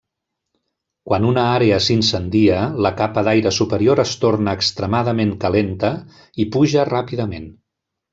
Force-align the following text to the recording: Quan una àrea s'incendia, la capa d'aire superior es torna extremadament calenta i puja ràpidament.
Quan 1.09 1.25
una 1.31 1.41
àrea 1.57 1.75
s'incendia, 1.87 2.61
la 2.85 2.91
capa 3.01 3.23
d'aire 3.27 3.51
superior 3.57 4.01
es 4.05 4.13
torna 4.23 4.55
extremadament 4.61 5.35
calenta 5.45 5.93
i 6.45 6.53
puja 6.57 6.87
ràpidament. 6.91 7.47